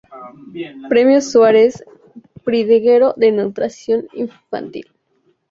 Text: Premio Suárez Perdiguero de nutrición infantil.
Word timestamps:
Premio 0.89 1.21
Suárez 1.21 1.85
Perdiguero 2.43 3.13
de 3.17 3.31
nutrición 3.31 4.07
infantil. 4.13 4.87